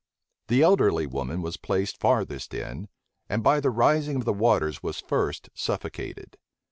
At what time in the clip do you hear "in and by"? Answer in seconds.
2.55-3.59